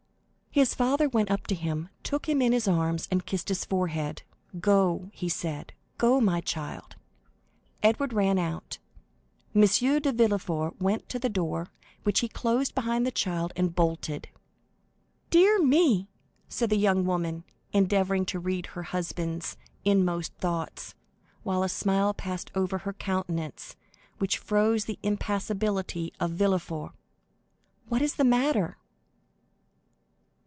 His 0.53 0.75
father 0.75 1.07
went 1.07 1.31
up 1.31 1.47
to 1.47 1.55
him, 1.55 1.87
took 2.03 2.27
him 2.27 2.41
in 2.41 2.51
his 2.51 2.67
arms, 2.67 3.07
and 3.09 3.25
kissed 3.25 3.47
his 3.47 3.63
forehead. 3.63 4.23
"Go," 4.59 5.09
he 5.13 5.29
said: 5.29 5.71
"go, 5.97 6.19
my 6.19 6.41
child." 6.41 6.97
Edward 7.81 8.11
ran 8.11 8.37
out. 8.37 8.77
M. 9.55 9.61
de 9.61 10.11
Villefort 10.11 10.77
went 10.77 11.07
to 11.07 11.17
the 11.19 11.29
door, 11.29 11.67
which 12.03 12.19
he 12.19 12.27
closed 12.27 12.75
behind 12.75 13.05
the 13.05 13.11
child, 13.13 13.53
and 13.55 13.73
bolted. 13.73 14.27
"Dear 15.29 15.63
me!" 15.63 16.09
said 16.49 16.69
the 16.69 16.75
young 16.75 17.05
woman, 17.05 17.45
endeavoring 17.71 18.25
to 18.25 18.37
read 18.37 18.65
her 18.65 18.83
husband's 18.83 19.55
inmost 19.85 20.33
thoughts, 20.33 20.95
while 21.43 21.63
a 21.63 21.69
smile 21.69 22.13
passed 22.13 22.51
over 22.55 22.79
her 22.79 22.91
countenance 22.91 23.77
which 24.17 24.37
froze 24.37 24.83
the 24.83 24.99
impassibility 25.01 26.11
of 26.19 26.31
Villefort; 26.31 26.91
"what 27.87 28.01
is 28.01 28.15
the 28.15 28.25
matter?" 28.25 28.77